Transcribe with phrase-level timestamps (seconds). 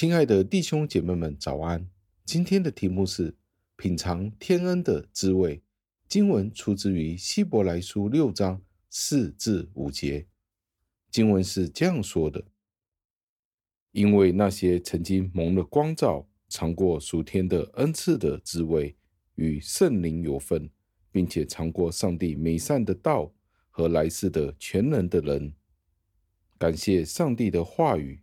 [0.00, 1.90] 亲爱的弟兄姐妹们，早安！
[2.24, 3.36] 今天的题目是
[3.74, 5.60] 品尝天恩的滋味。
[6.06, 10.28] 经文出自于希伯来书六章四至五节。
[11.10, 12.44] 经文是这样说的：
[13.90, 18.94] 因为那些曾经蒙了光照、尝过属天的恩赐的滋味，
[19.34, 20.70] 与圣灵有分，
[21.10, 23.34] 并且尝过上帝美善的道
[23.68, 25.52] 和来世的权能的人，
[26.56, 28.22] 感谢上帝的话语。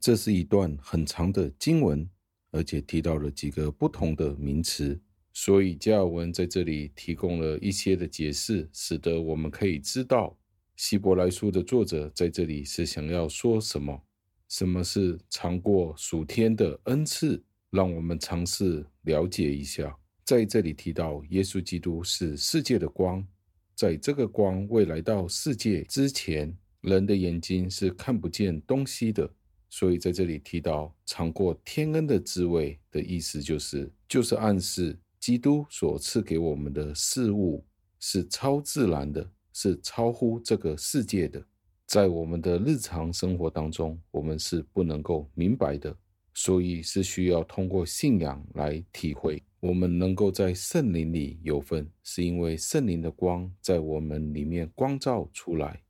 [0.00, 2.08] 这是一段很长的经文，
[2.50, 5.00] 而且提到了几个不同的名词，
[5.32, 10.38] 所以加尔文在这里提供了一些的解释，使得我们可以知道
[10.76, 14.00] 希伯来书的作者在这里是想要说什么。
[14.48, 17.42] 什么是尝过属天的恩赐？
[17.70, 19.94] 让我们尝试了解一下。
[20.24, 23.26] 在这里提到，耶稣基督是世界的光，
[23.74, 29.30] 在这个光未来到世界之前，人的眼睛是看不见东西的。
[29.70, 37.64] 所以在这里提到尝过天恩的滋味的意思，就是就是暗示基督所赐给我们的事物
[38.00, 41.44] 是超自然的，是超乎这个世界的，
[41.86, 45.94] 在我们的日常生活当中，我们是不能够明白的，
[46.34, 49.42] 所以是需要通过信仰来体会。
[49.60, 55.82] 我们能够在圣灵里有份，是因为圣灵的光在我们里面光照出来，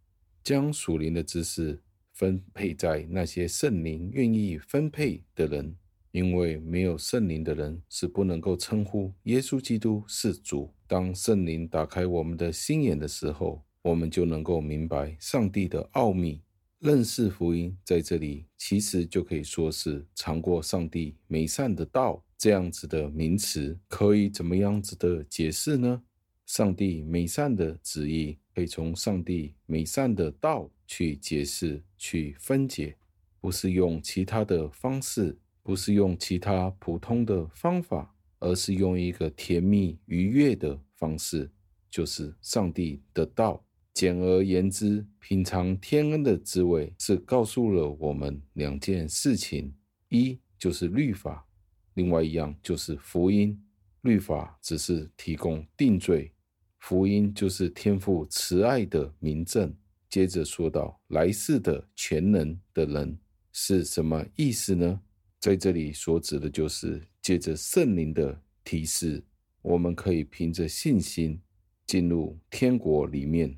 [0.43, 1.79] 将属灵的知识。
[2.19, 5.77] 分配在那些圣灵愿意分配的人，
[6.11, 10.75] 因为没有圣灵的人是不能够称呼耶稣基督是主。
[10.89, 16.43] 当圣灵打开我们的心眼的时候，我们就能够明白上帝的奥秘，
[16.81, 17.79] 认识福音。
[17.85, 26.03] 在这里，其实就可以说是尝过上帝美善的道这样子的名词，可以怎么样子的解释呢？
[26.47, 30.69] 上帝美善的旨意可以从上帝美善的道。
[30.89, 32.97] 去解释、去分解，
[33.41, 41.49] 不是用其他的方式，不是用其他普通的方法，而是用一个甜蜜愉悦的方式，
[41.89, 43.65] 就是上帝的道。
[43.93, 49.75] 简而言之，品尝天恩的滋味，是告诉了我们两件事情：
[50.09, 51.47] 一就是律法，
[51.95, 53.61] 另外一样就是福音。
[54.03, 56.33] 律法只是提供定罪，
[56.79, 59.77] 福音就是天父慈爱的明证。
[60.09, 63.19] 接着说到来世的全能的人
[63.53, 65.01] 是什么意思呢？
[65.41, 69.23] 在这里所指的就是借着圣灵的提示，
[69.63, 71.41] 我们可以凭着信心
[71.87, 73.57] 进入天国里面。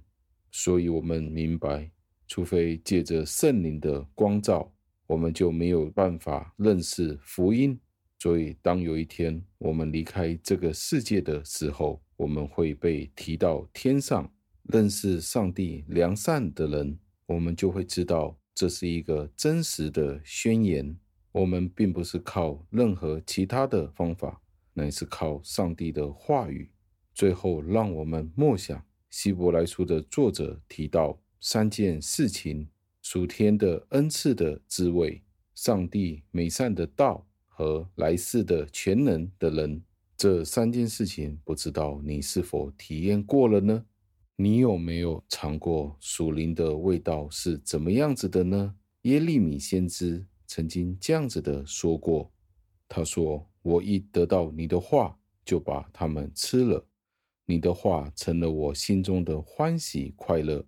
[0.53, 1.91] 所以，我们明白，
[2.27, 4.73] 除非借着圣灵的光照，
[5.07, 7.79] 我们就没有办法认识福音。
[8.19, 14.31] 所以，当有一天我们离开这个世界的时候，我们会被提到天上。
[14.71, 20.97] 认识上帝良善的人，我们就会知道这是一个真实的宣言。
[21.33, 24.41] 我们并不是靠任何其他的方法，
[24.75, 26.71] 乃是靠上帝的话语。
[27.15, 32.69] 最后，让我们默想希伯来书的作者提到三件事情：
[33.03, 35.23] 属天的恩赐的滋味、
[35.55, 39.83] 上帝美善的道和来世的全能的人。
[40.17, 43.85] 这三件事情，不知道你是否体验过了呢？
[44.43, 48.75] 你有没有尝过属灵的味道是怎么样子的呢？
[49.03, 52.33] 耶利米先知曾经这样子的说过，
[52.89, 56.89] 他说：“我一得到你的话，就把它们吃了。
[57.45, 60.65] 你的话成了我心中的欢喜快乐。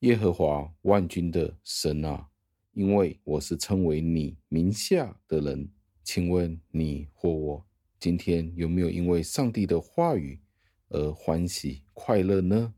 [0.00, 2.26] 耶和华万军的神啊，
[2.72, 5.70] 因为我是称为你名下的人，
[6.02, 7.64] 请问你或我
[8.00, 10.40] 今天有没有因为上帝的话语
[10.88, 12.74] 而欢喜快乐呢？”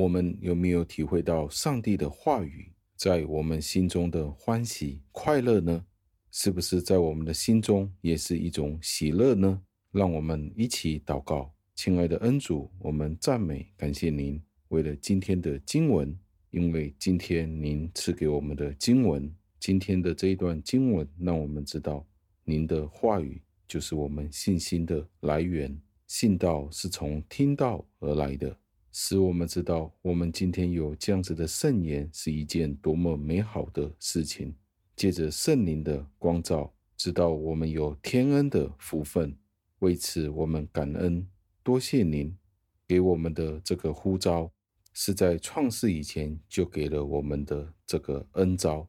[0.00, 5.84] 我们有没有体会到上帝的话语在我们心中的欢喜快乐呢？
[6.30, 9.60] 是不是在我们的心中也是一种喜乐呢？
[9.92, 16.18] 让我们一起祷告，亲爱的恩主，我们赞美感谢您，为了今天的经文，
[16.50, 22.06] 因为今天您赐给我们的经文，今天的这一段经文，让我们知道
[22.44, 28.56] 您的话语就是我们信心的来源，信道是从听道而来的。
[28.92, 34.54] 使我们知道，我们今天有这样子的圣言是一件多么美好的事情。
[34.96, 39.34] 借着圣灵的光照，知道我们有天恩的福分，
[39.78, 41.26] 为此我们感恩，
[41.62, 42.36] 多谢您
[42.86, 44.50] 给我们的这个呼召，
[44.92, 48.86] 是在创世以前就给了我们的这个恩召。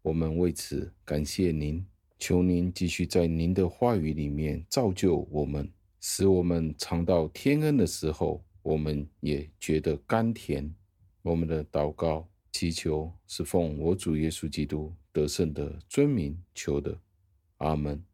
[0.00, 1.86] 我们为此感谢您，
[2.18, 5.70] 求您继续在您的话语里面造就我们，
[6.00, 8.42] 使我们尝到天恩的时候。
[8.62, 10.74] 我们也觉得甘甜。
[11.22, 17.00] 我们的祷告祈求是奉我主耶稣基督得胜的尊名求的，
[17.58, 18.04] 阿门。